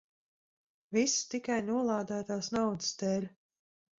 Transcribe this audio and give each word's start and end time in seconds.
Viss 0.97 1.17
tikai 1.33 1.59
nolādētās 1.67 2.51
naudas 2.57 2.91
dēļ. 3.03 3.31